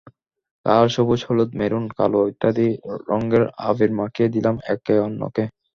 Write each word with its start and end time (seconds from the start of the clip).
লাল, 0.65 0.85
সবুজ, 0.95 1.21
হলুদ, 1.27 1.49
মেরুন, 1.59 1.85
কালো 1.97 2.19
ইত্যাদি 2.31 2.67
রংয়ের 3.09 3.43
আবির 3.67 3.91
মাখিয়ে 3.99 4.33
দিলাম 4.35 4.55
একে 4.67 4.95
অন্যকে। 4.99 5.43